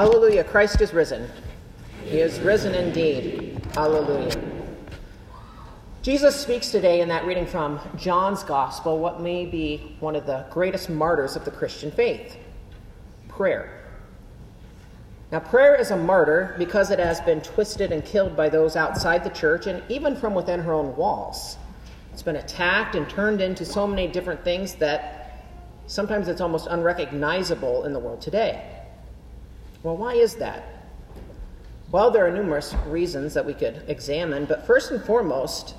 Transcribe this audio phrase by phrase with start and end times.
[0.00, 1.28] Hallelujah, Christ is risen.
[2.04, 3.60] He is risen indeed.
[3.74, 4.34] Hallelujah.
[6.00, 10.46] Jesus speaks today in that reading from John's Gospel, what may be one of the
[10.48, 12.38] greatest martyrs of the Christian faith
[13.28, 13.90] prayer.
[15.32, 19.22] Now, prayer is a martyr because it has been twisted and killed by those outside
[19.22, 21.58] the church and even from within her own walls.
[22.14, 25.44] It's been attacked and turned into so many different things that
[25.88, 28.79] sometimes it's almost unrecognizable in the world today.
[29.82, 30.64] Well, why is that?
[31.90, 35.74] Well, there are numerous reasons that we could examine, but first and foremost,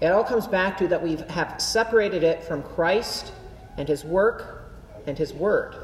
[0.00, 3.32] it all comes back to that we have separated it from Christ
[3.76, 4.72] and his work
[5.06, 5.74] and his word.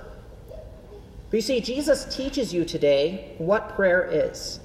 [1.30, 4.60] But you see, Jesus teaches you today what prayer is,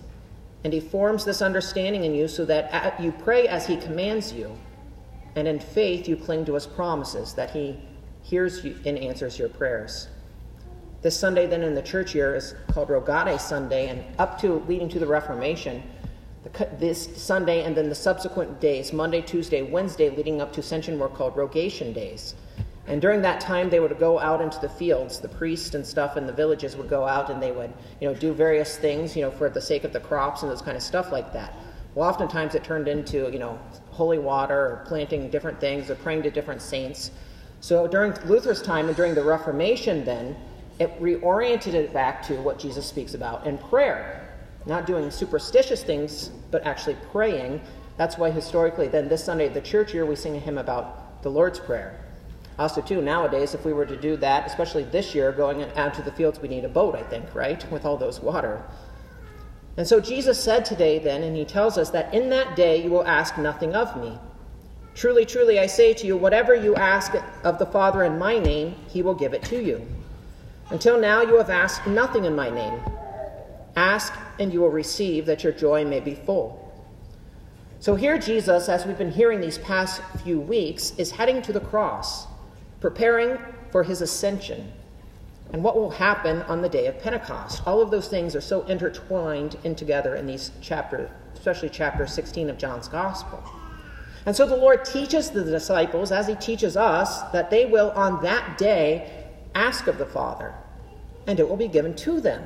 [0.63, 4.57] and he forms this understanding in you so that you pray as he commands you,
[5.35, 7.79] and in faith you cling to his promises, that he
[8.23, 10.07] hears you and answers your prayers.
[11.03, 14.89] This Sunday, then, in the church year is called Rogate Sunday, and up to leading
[14.89, 15.83] to the Reformation,
[16.79, 21.07] this Sunday and then the subsequent days, Monday, Tuesday, Wednesday, leading up to Ascension, were
[21.07, 22.33] called Rogation days.
[22.87, 25.19] And during that time, they would go out into the fields.
[25.19, 28.15] The priests and stuff in the villages would go out and they would, you know,
[28.15, 30.81] do various things, you know, for the sake of the crops and those kind of
[30.81, 31.53] stuff like that.
[31.93, 33.59] Well, oftentimes it turned into, you know,
[33.91, 37.11] holy water or planting different things or praying to different saints.
[37.59, 40.35] So during Luther's time and during the Reformation, then,
[40.79, 44.27] it reoriented it back to what Jesus speaks about in prayer
[44.67, 47.61] not doing superstitious things, but actually praying.
[47.95, 51.23] That's why historically, then this Sunday at the church year, we sing a hymn about
[51.23, 52.03] the Lord's Prayer.
[52.59, 56.01] Also, too, nowadays, if we were to do that, especially this year, going out to
[56.01, 57.69] the fields, we need a boat, I think, right?
[57.71, 58.61] With all those water.
[59.77, 62.89] And so Jesus said today, then, and he tells us that in that day you
[62.89, 64.17] will ask nothing of me.
[64.95, 68.75] Truly, truly, I say to you, whatever you ask of the Father in my name,
[68.87, 69.87] he will give it to you.
[70.69, 72.79] Until now, you have asked nothing in my name.
[73.75, 76.63] Ask and you will receive that your joy may be full.
[77.79, 81.59] So here, Jesus, as we've been hearing these past few weeks, is heading to the
[81.59, 82.25] cross,
[82.81, 83.37] preparing
[83.71, 84.71] for his ascension
[85.53, 87.61] and what will happen on the day of Pentecost.
[87.65, 92.49] All of those things are so intertwined in together in these chapters, especially chapter 16
[92.49, 93.41] of John's Gospel.
[94.25, 98.21] And so the Lord teaches the disciples, as he teaches us, that they will on
[98.23, 99.26] that day
[99.57, 100.53] ask of the Father,
[101.25, 102.43] and it will be given to them.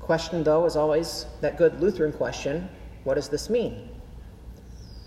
[0.00, 2.68] Question, though, is always that good Lutheran question
[3.04, 3.88] what does this mean?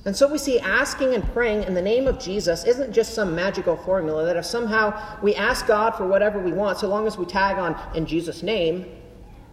[0.06, 3.34] And so we see asking and praying in the name of Jesus isn't just some
[3.34, 7.18] magical formula that if somehow we ask God for whatever we want, so long as
[7.18, 8.86] we tag on in Jesus' name,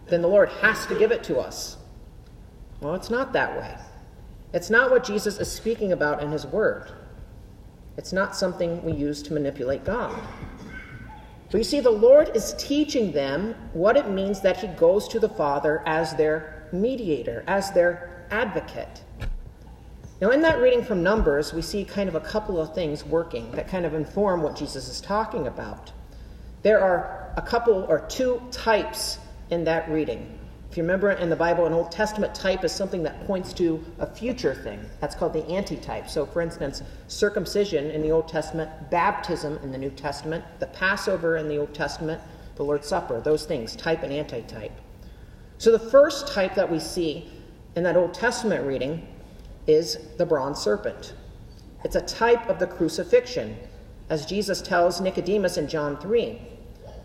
[0.07, 1.77] then the Lord has to give it to us.
[2.81, 3.75] Well, it's not that way.
[4.53, 6.91] It's not what Jesus is speaking about in his word.
[7.97, 10.21] It's not something we use to manipulate God.
[11.53, 15.19] But you see, the Lord is teaching them what it means that He goes to
[15.19, 19.03] the Father as their mediator, as their advocate.
[20.19, 23.51] Now, in that reading from Numbers, we see kind of a couple of things working
[23.51, 25.91] that kind of inform what Jesus is talking about.
[26.63, 29.19] There are a couple or two types
[29.51, 30.39] in that reading.
[30.73, 33.85] If you remember in the Bible, an Old Testament type is something that points to
[33.99, 34.83] a future thing.
[35.01, 36.09] That's called the antitype.
[36.09, 41.37] So, for instance, circumcision in the Old Testament, baptism in the New Testament, the Passover
[41.37, 42.23] in the Old Testament,
[42.55, 44.71] the Lord's Supper, those things, type and antitype.
[45.59, 47.29] So, the first type that we see
[47.75, 49.05] in that Old Testament reading
[49.67, 51.13] is the bronze serpent.
[51.83, 53.57] It's a type of the crucifixion,
[54.09, 56.41] as Jesus tells Nicodemus in John 3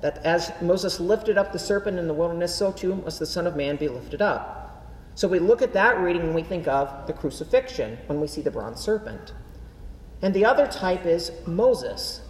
[0.00, 3.46] that as Moses lifted up the serpent in the wilderness, so too must the Son
[3.46, 4.86] of Man be lifted up.
[5.14, 8.40] So we look at that reading when we think of the crucifixion, when we see
[8.40, 9.32] the bronze serpent.
[10.22, 12.20] And the other type is Moses.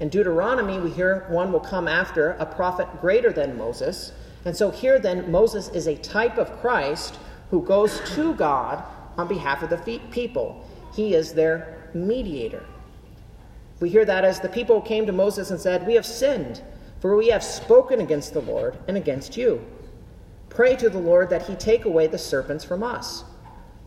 [0.00, 4.12] In Deuteronomy, we hear one will come after a prophet greater than Moses.
[4.44, 7.18] And so here then, Moses is a type of Christ
[7.50, 8.82] who goes to God
[9.16, 9.78] on behalf of the
[10.10, 10.68] people.
[10.94, 12.64] He is their mediator.
[13.80, 16.62] We hear that as the people came to Moses and said, We have sinned
[17.00, 19.64] for we have spoken against the Lord and against you.
[20.48, 23.24] Pray to the Lord that he take away the serpents from us.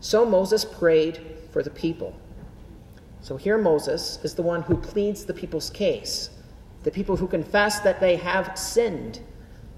[0.00, 1.20] So Moses prayed
[1.50, 2.14] for the people.
[3.20, 6.30] So here Moses is the one who pleads the people's case,
[6.84, 9.20] the people who confess that they have sinned,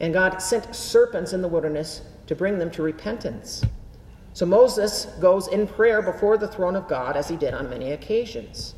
[0.00, 3.64] and God sent serpents in the wilderness to bring them to repentance.
[4.32, 7.92] So Moses goes in prayer before the throne of God as he did on many
[7.92, 8.74] occasions.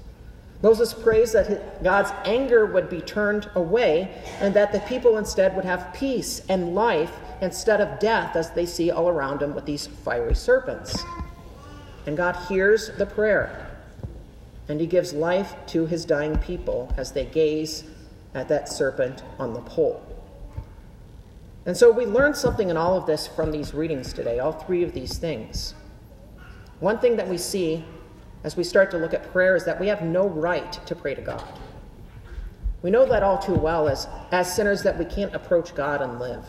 [0.62, 5.64] Moses prays that God's anger would be turned away and that the people instead would
[5.64, 9.88] have peace and life instead of death as they see all around them with these
[9.88, 10.96] fiery serpents.
[12.06, 13.68] And God hears the prayer
[14.68, 17.82] and he gives life to his dying people as they gaze
[18.34, 20.00] at that serpent on the pole.
[21.66, 24.84] And so we learned something in all of this from these readings today, all three
[24.84, 25.74] of these things.
[26.78, 27.84] One thing that we see
[28.44, 31.14] as we start to look at prayer is that we have no right to pray
[31.14, 31.44] to God.
[32.82, 36.18] We know that all too well as, as sinners that we can't approach God and
[36.18, 36.44] live.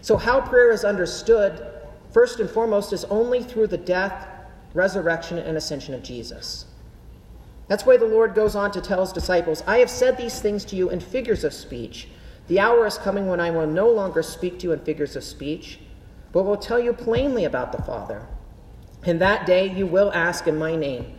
[0.00, 1.64] So, how prayer is understood,
[2.10, 4.26] first and foremost, is only through the death,
[4.74, 6.64] resurrection, and ascension of Jesus.
[7.68, 10.64] That's why the Lord goes on to tell his disciples, I have said these things
[10.66, 12.08] to you in figures of speech.
[12.48, 15.22] The hour is coming when I will no longer speak to you in figures of
[15.22, 15.78] speech,
[16.32, 18.26] but will tell you plainly about the Father.
[19.04, 21.12] In that day you will ask in my name.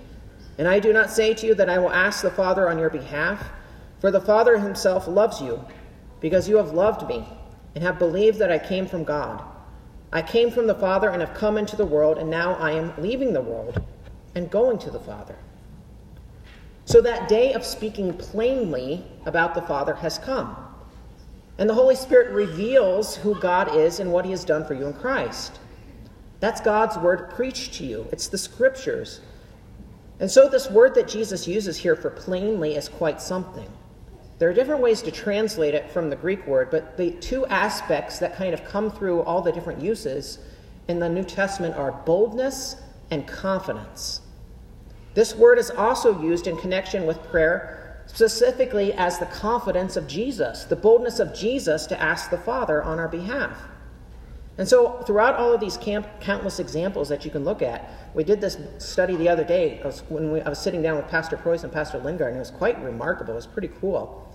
[0.58, 2.90] And I do not say to you that I will ask the Father on your
[2.90, 3.50] behalf,
[4.00, 5.64] for the Father himself loves you,
[6.20, 7.26] because you have loved me
[7.76, 9.44] and have believed that I came from God.
[10.12, 12.94] I came from the Father and have come into the world, and now I am
[12.98, 13.82] leaving the world
[14.36, 15.36] and going to the Father.
[16.86, 20.56] So that day of speaking plainly about the Father has come.
[21.58, 24.86] And the Holy Spirit reveals who God is and what he has done for you
[24.86, 25.60] in Christ.
[26.44, 29.22] That's God's word preached to you, it's the scriptures.
[30.20, 33.70] And so, this word that Jesus uses here for plainly is quite something.
[34.40, 38.20] There are different ways to translate it from the Greek word, but the two aspects
[38.20, 40.40] that kind of come through all the different uses
[40.90, 42.76] in the New Testament are boldness
[43.10, 44.20] and confidence.
[45.14, 50.66] This word is also used in connection with prayer, specifically as the confidence of Jesus,
[50.66, 53.58] the boldness of Jesus to ask the Father on our behalf.
[54.58, 58.24] And so, throughout all of these camp, countless examples that you can look at, we
[58.24, 61.38] did this study the other day was when we, I was sitting down with Pastor
[61.38, 63.34] Preuss and Pastor Lingard, and it was quite remarkable.
[63.34, 64.32] It was pretty cool.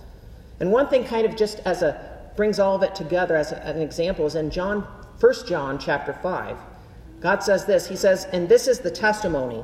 [0.59, 3.57] And one thing, kind of just as a brings all of it together as a,
[3.65, 4.81] an example, is in John,
[5.19, 6.57] 1 John chapter 5.
[7.19, 9.63] God says this He says, And this is the testimony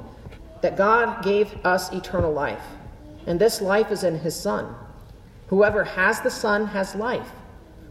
[0.62, 2.64] that God gave us eternal life,
[3.28, 4.76] and this life is in His Son.
[5.48, 7.32] Whoever has the Son has life.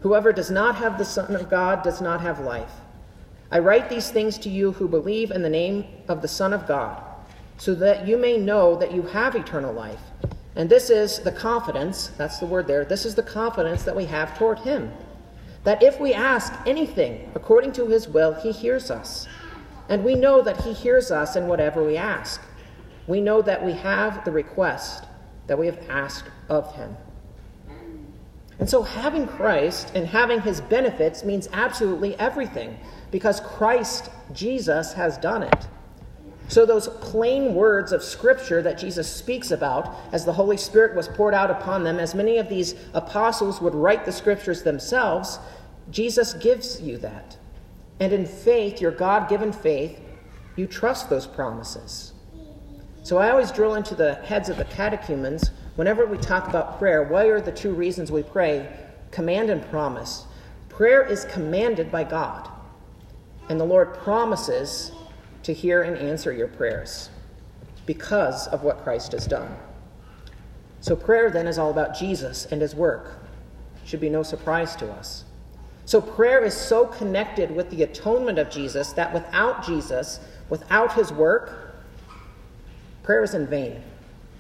[0.05, 2.73] Whoever does not have the Son of God does not have life.
[3.51, 6.69] I write these things to you who believe in the name of the Son of
[6.69, 7.03] God,
[7.57, 10.03] so that you may know that you have eternal life.
[10.57, 14.05] And this is the confidence, that's the word there, this is the confidence that we
[14.05, 14.93] have toward Him.
[15.63, 19.27] That if we ask anything according to His will, He hears us.
[19.89, 22.43] And we know that He hears us in whatever we ask.
[23.07, 25.07] We know that we have the request
[25.47, 26.95] that we have asked of Him.
[28.59, 32.79] And so having Christ and having his benefits means absolutely everything
[33.11, 35.69] because Christ, Jesus, has done it.
[36.49, 41.09] So, those plain words of Scripture that Jesus speaks about, as the Holy Spirit was
[41.09, 45.39] poured out upon them, as many of these apostles would write the Scriptures themselves,
[45.91, 47.39] Jesus gives you that.
[47.99, 49.99] And in faith, your God given faith,
[50.57, 52.13] you trust those promises.
[53.03, 57.03] So, I always drill into the heads of the catechumens Whenever we talk about prayer,
[57.03, 58.69] what are the two reasons we pray?
[59.11, 60.25] Command and promise.
[60.69, 62.49] Prayer is commanded by God,
[63.49, 64.93] and the Lord promises
[65.43, 67.11] to hear and answer your prayers
[67.87, 69.57] because of what Christ has done.
[70.81, 73.19] So, prayer then is all about Jesus and his work.
[73.85, 75.25] Should be no surprise to us.
[75.87, 81.13] So, prayer is so connected with the atonement of Jesus that without Jesus, without his
[81.13, 81.77] work,
[83.03, 83.83] prayer is in vain.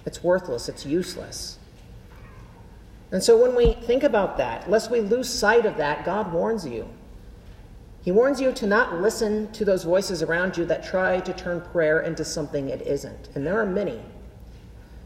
[0.06, 1.58] It's worthless, it's useless.
[3.10, 6.66] And so when we think about that, lest we lose sight of that, God warns
[6.66, 6.88] you.
[8.02, 11.60] He warns you to not listen to those voices around you that try to turn
[11.60, 13.30] prayer into something it isn't.
[13.34, 14.00] And there are many.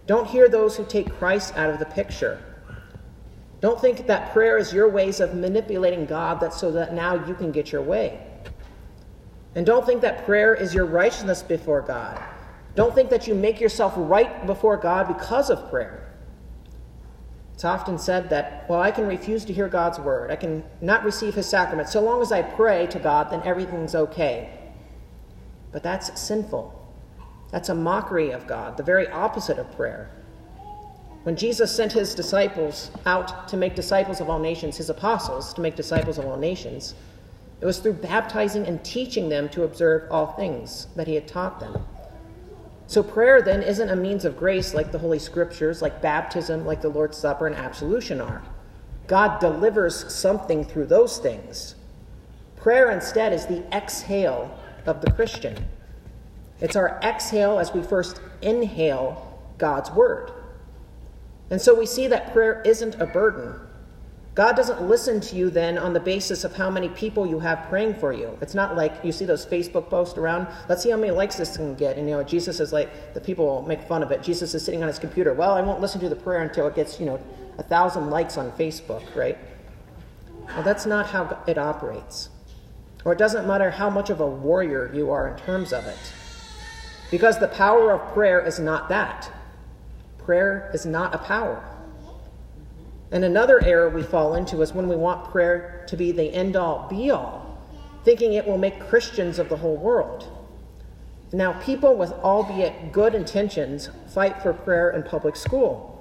[0.06, 2.42] Don't hear those who take Christ out of the picture.
[3.60, 7.34] Don't think that prayer is your ways of manipulating God that so that now you
[7.34, 8.20] can get your way.
[9.54, 12.22] And don't think that prayer is your righteousness before God.
[12.78, 16.14] Don't think that you make yourself right before God because of prayer.
[17.52, 20.30] It's often said that, well, I can refuse to hear God's word.
[20.30, 21.88] I can not receive his sacrament.
[21.88, 24.70] So long as I pray to God, then everything's okay.
[25.72, 26.72] But that's sinful.
[27.50, 30.08] That's a mockery of God, the very opposite of prayer.
[31.24, 35.60] When Jesus sent his disciples out to make disciples of all nations, his apostles to
[35.60, 36.94] make disciples of all nations,
[37.60, 41.58] it was through baptizing and teaching them to observe all things that he had taught
[41.58, 41.84] them.
[42.88, 46.80] So, prayer then isn't a means of grace like the Holy Scriptures, like baptism, like
[46.80, 48.42] the Lord's Supper, and absolution are.
[49.06, 51.74] God delivers something through those things.
[52.56, 55.68] Prayer instead is the exhale of the Christian.
[56.62, 60.32] It's our exhale as we first inhale God's Word.
[61.50, 63.54] And so we see that prayer isn't a burden,
[64.38, 67.68] God doesn't listen to you then on the basis of how many people you have
[67.68, 68.38] praying for you.
[68.40, 71.56] It's not like you see those Facebook posts around, let's see how many likes this
[71.56, 71.98] can get.
[71.98, 74.22] And, you know, Jesus is like, the people make fun of it.
[74.22, 75.34] Jesus is sitting on his computer.
[75.34, 77.20] Well, I won't listen to the prayer until it gets, you know,
[77.58, 79.36] a thousand likes on Facebook, right?
[80.46, 82.28] Well, that's not how it operates.
[83.04, 86.12] Or it doesn't matter how much of a warrior you are in terms of it.
[87.10, 89.32] Because the power of prayer is not that.
[90.16, 91.60] Prayer is not a power.
[93.10, 96.56] And another error we fall into is when we want prayer to be the end
[96.56, 97.58] all be all,
[98.04, 100.30] thinking it will make Christians of the whole world.
[101.32, 105.94] Now, people with albeit good intentions fight for prayer in public school.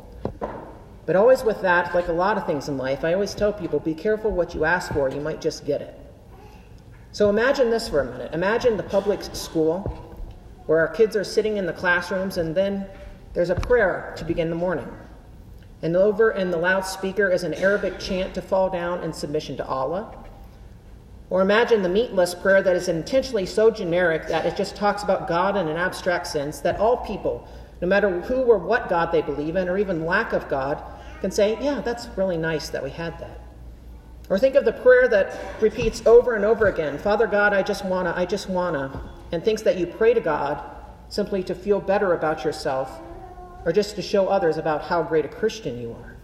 [1.05, 3.79] But always with that, like a lot of things in life, I always tell people
[3.79, 5.97] be careful what you ask for, you might just get it.
[7.13, 8.33] So imagine this for a minute.
[8.33, 9.81] Imagine the public school
[10.65, 12.85] where our kids are sitting in the classrooms and then
[13.33, 14.87] there's a prayer to begin the morning.
[15.81, 19.65] And over in the loudspeaker is an Arabic chant to fall down in submission to
[19.65, 20.15] Allah.
[21.29, 25.27] Or imagine the meatless prayer that is intentionally so generic that it just talks about
[25.27, 27.47] God in an abstract sense that all people,
[27.81, 30.81] no matter who or what God they believe in, or even lack of God,
[31.21, 33.41] can say, Yeah, that's really nice that we had that.
[34.29, 37.85] Or think of the prayer that repeats over and over again Father God, I just
[37.85, 40.63] wanna, I just wanna, and thinks that you pray to God
[41.09, 43.01] simply to feel better about yourself
[43.67, 46.15] or just to show others about how great a Christian you are.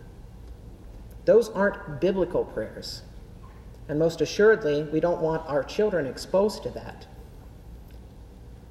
[1.26, 3.02] Those aren't biblical prayers.
[3.90, 7.06] And most assuredly, we don't want our children exposed to that.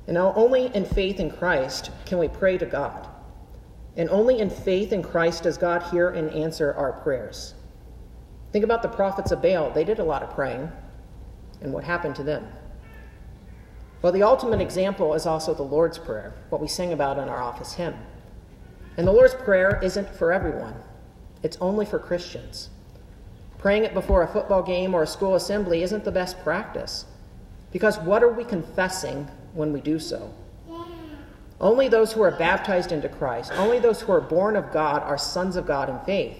[0.07, 3.09] And now, only in faith in Christ can we pray to God.
[3.99, 7.53] And only in faith in Christ does God hear and answer our prayers.
[8.53, 9.71] Think about the prophets of Baal.
[9.71, 10.73] They did a lot of praying.
[11.61, 12.49] And what happened to them?
[14.01, 17.43] Well, the ultimate example is also the Lord's Prayer, what we sing about in our
[17.43, 17.97] office hymn.
[18.97, 20.75] And the Lord's Prayer isn't for everyone,
[21.43, 22.71] it's only for Christians.
[23.59, 27.05] Praying it before a football game or a school assembly isn't the best practice.
[27.71, 30.35] Because what are we confessing when we do so?
[31.61, 35.17] Only those who are baptized into Christ, only those who are born of God are
[35.17, 36.37] sons of God in faith.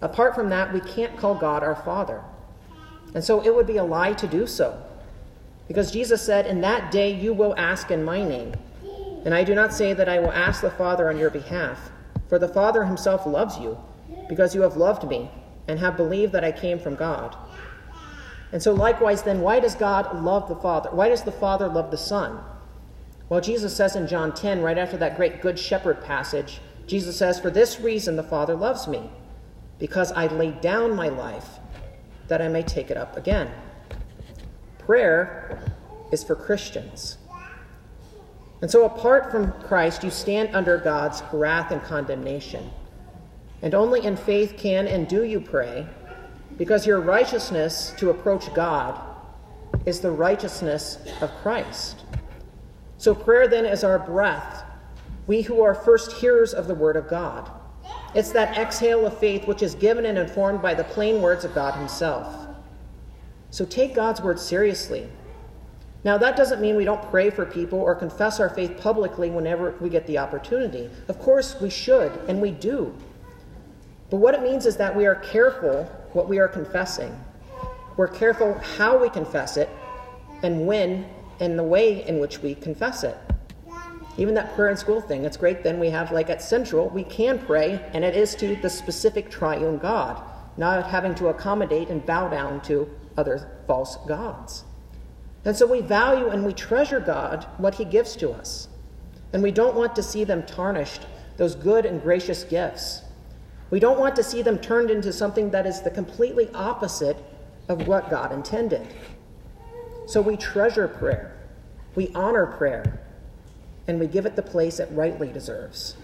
[0.00, 2.22] Apart from that, we can't call God our Father.
[3.14, 4.82] And so it would be a lie to do so.
[5.68, 8.52] Because Jesus said, In that day you will ask in my name.
[9.24, 11.90] And I do not say that I will ask the Father on your behalf,
[12.28, 13.78] for the Father himself loves you,
[14.28, 15.30] because you have loved me
[15.68, 17.36] and have believed that I came from God.
[18.52, 20.90] And so, likewise, then, why does God love the Father?
[20.90, 22.38] Why does the Father love the Son?
[23.28, 27.40] Well, Jesus says in John 10, right after that great Good Shepherd passage, Jesus says,
[27.40, 29.08] For this reason the Father loves me,
[29.78, 31.58] because I laid down my life
[32.28, 33.50] that I may take it up again.
[34.78, 35.58] Prayer
[36.10, 37.16] is for Christians.
[38.62, 42.70] And so, apart from Christ, you stand under God's wrath and condemnation.
[43.60, 45.86] And only in faith can and do you pray,
[46.56, 49.00] because your righteousness to approach God
[49.84, 52.04] is the righteousness of Christ.
[52.98, 54.64] So prayer then is our breath,
[55.26, 57.50] we who are first hearers of the word of God.
[58.14, 61.54] It's that exhale of faith which is given and informed by the plain words of
[61.54, 62.46] God Himself.
[63.50, 65.08] So take God's word seriously.
[66.04, 69.76] Now, that doesn't mean we don't pray for people or confess our faith publicly whenever
[69.80, 70.90] we get the opportunity.
[71.08, 72.92] Of course, we should, and we do.
[74.10, 77.16] But what it means is that we are careful what we are confessing.
[77.96, 79.68] We're careful how we confess it
[80.42, 81.06] and when
[81.40, 83.16] and the way in which we confess it.
[84.18, 85.62] Even that prayer in school thing, it's great.
[85.62, 89.30] Then we have, like at Central, we can pray, and it is to the specific
[89.30, 90.22] triune God,
[90.58, 94.64] not having to accommodate and bow down to other false gods.
[95.44, 98.68] And so we value and we treasure God, what He gives to us.
[99.32, 101.06] And we don't want to see them tarnished,
[101.36, 103.02] those good and gracious gifts.
[103.70, 107.16] We don't want to see them turned into something that is the completely opposite
[107.68, 108.86] of what God intended.
[110.06, 111.36] So we treasure prayer,
[111.94, 113.00] we honor prayer,
[113.88, 115.96] and we give it the place it rightly deserves.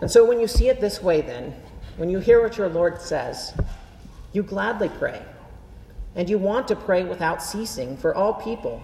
[0.00, 1.54] And so when you see it this way, then,
[1.98, 3.52] when you hear what your Lord says,
[4.32, 5.22] you gladly pray.
[6.16, 8.82] And you want to pray without ceasing for all people,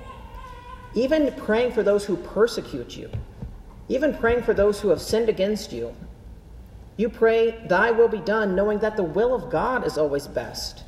[0.95, 3.11] even praying for those who persecute you,
[3.89, 5.95] even praying for those who have sinned against you
[6.97, 10.85] you pray, Thy will be done, knowing that the will of God is always best,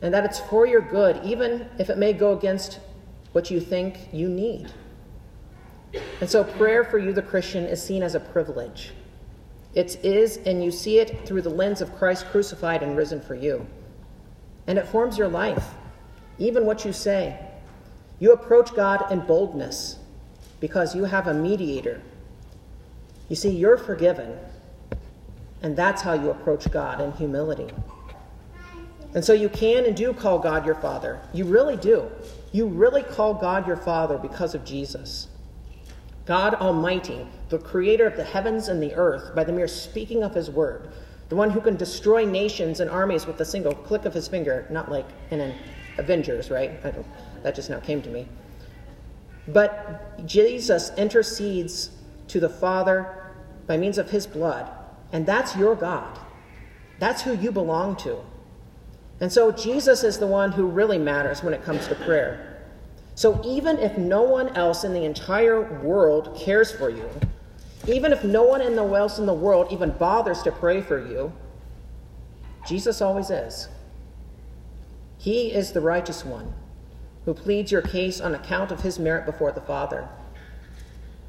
[0.00, 2.78] and that it's for your good, even if it may go against
[3.32, 4.72] what you think you need.
[6.20, 8.92] And so, prayer for you, the Christian, is seen as a privilege.
[9.74, 13.34] It is, and you see it through the lens of Christ crucified and risen for
[13.34, 13.66] you.
[14.66, 15.74] And it forms your life,
[16.38, 17.38] even what you say.
[18.18, 19.98] You approach God in boldness
[20.60, 22.00] because you have a mediator.
[23.28, 24.38] You see, you're forgiven
[25.62, 27.68] and that's how you approach God in humility.
[29.14, 31.20] And so you can and do call God your Father.
[31.32, 32.10] You really do.
[32.50, 35.28] You really call God your Father because of Jesus.
[36.24, 40.34] God Almighty, the creator of the heavens and the earth, by the mere speaking of
[40.34, 40.90] his word,
[41.32, 44.66] the one who can destroy nations and armies with a single click of his finger,
[44.68, 45.54] not like in an
[45.96, 46.82] Avengers, right?
[47.42, 48.28] that just now came to me.
[49.48, 51.88] But Jesus intercedes
[52.28, 53.32] to the Father
[53.66, 54.70] by means of his blood,
[55.10, 56.18] and that's your God.
[56.98, 58.18] That's who you belong to.
[59.22, 62.62] And so Jesus is the one who really matters when it comes to prayer.
[63.14, 67.08] So even if no one else in the entire world cares for you,
[67.86, 70.98] even if no one in the else in the world even bothers to pray for
[70.98, 71.32] you,
[72.66, 73.68] Jesus always is.
[75.18, 76.52] He is the righteous one
[77.24, 80.08] who pleads your case on account of his merit before the Father.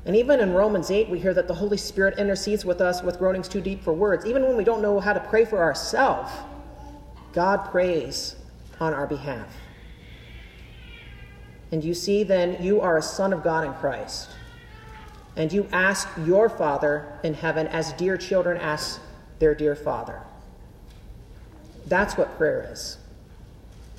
[0.06, 3.20] And even in Romans 8, we hear that the Holy Spirit intercedes with us with
[3.20, 4.26] groanings too deep for words.
[4.26, 6.32] Even when we don't know how to pray for ourselves,
[7.32, 8.36] God prays
[8.80, 9.48] on our behalf.
[11.72, 14.30] And you see, then, you are a son of God in Christ.
[15.36, 19.02] And you ask your Father in heaven as dear children ask
[19.40, 20.22] their dear Father.
[21.88, 22.98] That's what prayer is.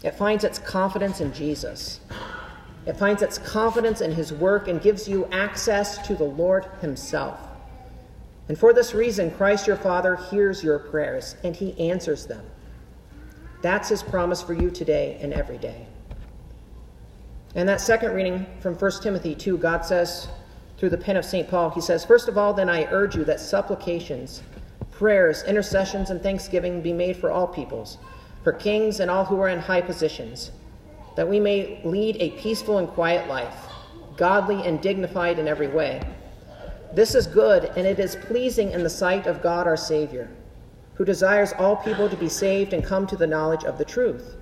[0.02, 2.00] It finds its confidence in Jesus.
[2.86, 7.40] It finds its confidence in his work and gives you access to the Lord himself.
[8.48, 12.44] And for this reason, Christ your Father hears your prayers and he answers them.
[13.62, 15.86] That's his promise for you today and every day.
[17.54, 20.28] And that second reading from 1 Timothy 2, God says
[20.78, 21.48] through the pen of St.
[21.48, 24.42] Paul, he says, First of all, then I urge you that supplications,
[24.90, 27.98] prayers, intercessions, and thanksgiving be made for all peoples
[28.44, 30.52] for kings and all who are in high positions,
[31.16, 33.56] that we may lead a peaceful and quiet life,
[34.16, 36.00] godly and dignified in every way.
[36.92, 40.28] This is good, and it is pleasing in the sight of God our Savior,
[40.94, 44.36] who desires all people to be saved and come to the knowledge of the truth.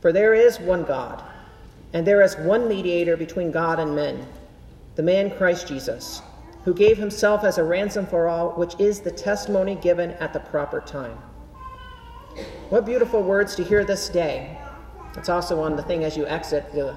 [0.00, 1.22] For there is one God,
[1.92, 4.26] and there is one mediator between God and men,
[4.96, 6.22] the man Christ Jesus,
[6.64, 10.40] who gave himself as a ransom for all, which is the testimony given at the
[10.40, 11.18] proper time.
[12.70, 14.58] What beautiful words to hear this day.
[15.16, 16.72] It's also on the thing as you exit.
[16.72, 16.96] The,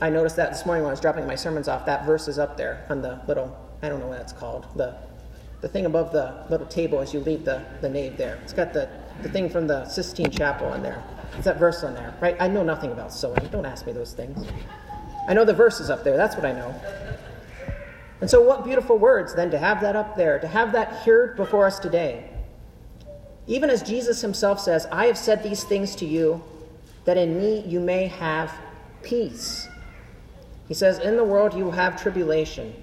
[0.00, 1.84] I noticed that this morning when I was dropping my sermons off.
[1.86, 4.96] That verse is up there on the little, I don't know what it's called, the,
[5.60, 8.36] the thing above the little table as you leave the, the nave there.
[8.42, 8.88] It's got the,
[9.22, 11.02] the thing from the Sistine Chapel in there.
[11.36, 12.36] It's that verse on there, right?
[12.40, 13.46] I know nothing about sewing.
[13.50, 14.46] Don't ask me those things.
[15.28, 16.16] I know the verse is up there.
[16.16, 16.74] That's what I know.
[18.24, 21.34] And so, what beautiful words then to have that up there, to have that here
[21.36, 22.30] before us today.
[23.46, 26.42] Even as Jesus himself says, I have said these things to you
[27.04, 28.50] that in me you may have
[29.02, 29.68] peace.
[30.68, 32.74] He says, In the world you will have tribulation,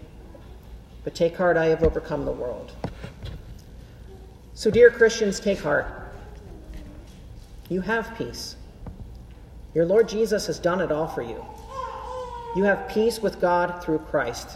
[1.04, 2.74] but take heart, I have overcome the world.
[4.54, 5.88] So, dear Christians, take heart.
[7.68, 8.58] You have peace.
[9.74, 11.44] Your Lord Jesus has done it all for you.
[12.56, 14.48] You have peace with God through Christ.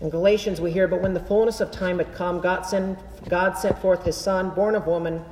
[0.00, 3.58] In Galatians, we hear, But when the fullness of time had come, God sent, God
[3.58, 5.24] sent forth his Son, born of woman,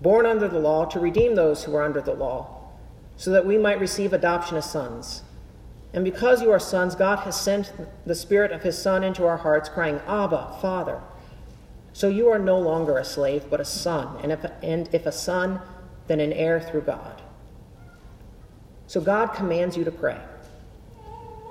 [0.00, 2.70] born under the law, to redeem those who were under the law,
[3.16, 5.22] so that we might receive adoption as sons.
[5.92, 7.72] And because you are sons, God has sent
[8.06, 11.00] the Spirit of his Son into our hearts, crying, Abba, Father.
[11.92, 15.12] So you are no longer a slave, but a son, and if, and if a
[15.12, 15.60] son,
[16.06, 17.20] then an heir through God.
[18.86, 20.18] So God commands you to pray,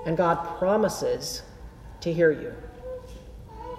[0.04, 1.42] and God promises
[2.02, 2.52] to hear you.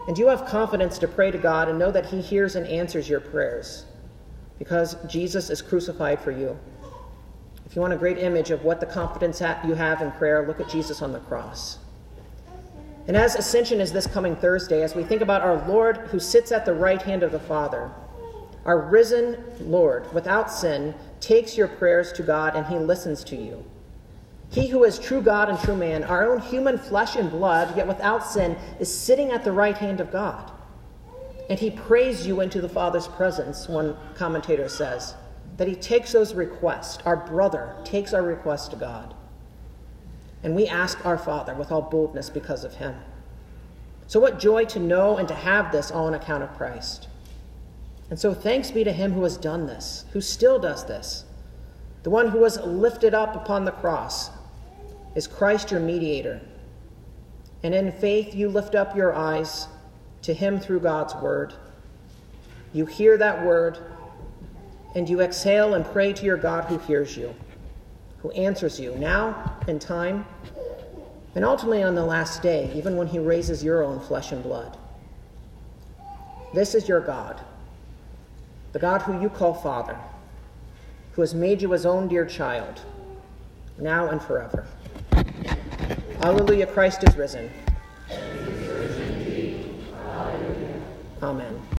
[0.07, 3.07] And you have confidence to pray to God and know that He hears and answers
[3.07, 3.85] your prayers
[4.59, 6.57] because Jesus is crucified for you.
[7.65, 10.59] If you want a great image of what the confidence you have in prayer, look
[10.59, 11.79] at Jesus on the cross.
[13.07, 16.51] And as Ascension is this coming Thursday, as we think about our Lord who sits
[16.51, 17.91] at the right hand of the Father,
[18.65, 23.65] our risen Lord, without sin, takes your prayers to God and He listens to you.
[24.53, 27.87] He who is true God and true man, our own human flesh and blood, yet
[27.87, 30.51] without sin, is sitting at the right hand of God.
[31.49, 35.15] And he prays you into the Father's presence, one commentator says,
[35.57, 37.01] that he takes those requests.
[37.03, 39.15] Our brother takes our requests to God.
[40.43, 42.95] And we ask our Father with all boldness because of him.
[44.05, 47.07] So, what joy to know and to have this all on account of Christ.
[48.11, 51.25] And so, thanks be to him who has done this, who still does this,
[52.03, 54.29] the one who was lifted up upon the cross,
[55.15, 56.41] is Christ your mediator.
[57.63, 59.67] And in faith, you lift up your eyes
[60.23, 61.53] to him through God's word.
[62.73, 63.79] You hear that word,
[64.95, 67.33] and you exhale and pray to your God who hears you,
[68.19, 70.25] who answers you now in time,
[71.35, 74.77] and ultimately on the last day, even when he raises your own flesh and blood.
[76.53, 77.41] This is your God,
[78.71, 79.97] the God who you call Father,
[81.13, 82.81] who has made you his own dear child,
[83.79, 84.67] now and forever.
[86.19, 87.49] Hallelujah, Christ is risen.
[91.21, 91.63] Amen.